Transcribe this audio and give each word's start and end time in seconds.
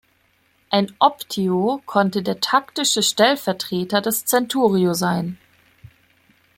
Ein 0.71 0.91
Optio 0.97 1.83
konnte 1.85 2.23
der 2.23 2.39
taktische 2.39 3.03
Stellvertreter 3.03 4.01
des 4.01 4.25
Centurio 4.25 4.95
sein. 4.95 5.37